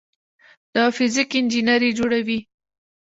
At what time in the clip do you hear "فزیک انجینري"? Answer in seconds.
0.95-1.91